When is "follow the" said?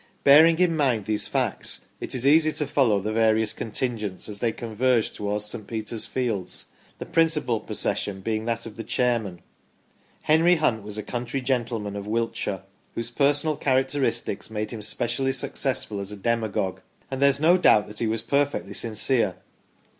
2.65-3.13